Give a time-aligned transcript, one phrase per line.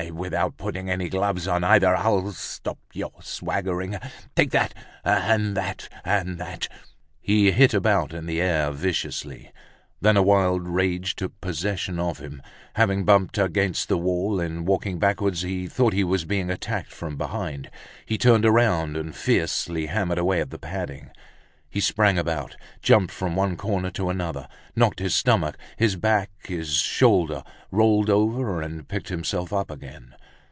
[0.07, 1.95] And without putting any gloves on either!
[1.95, 3.97] I'll stop your swaggering.
[4.35, 4.73] Take that!
[5.05, 5.89] And that!
[6.03, 6.67] And that!"
[7.19, 9.51] He hit about in the air viciously.
[10.01, 12.41] Then a wild rage took possession of him.
[12.73, 17.15] Having bumped against the wall in walking backwards, he thought he was being attacked from
[17.15, 17.69] behind.
[18.03, 21.11] He turned round, and fiercely hammered away at the padding.
[21.69, 26.71] He sprang about, jumped from one corner to another, knocked his stomach, his back, his
[26.73, 30.13] shoulder, rolled over, and picked himself up again.